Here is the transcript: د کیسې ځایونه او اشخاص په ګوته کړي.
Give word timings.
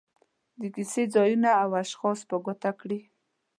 د 0.59 0.61
کیسې 0.75 1.03
ځایونه 1.15 1.49
او 1.63 1.69
اشخاص 1.83 2.19
په 2.29 2.35
ګوته 2.45 2.71
کړي. 2.79 2.99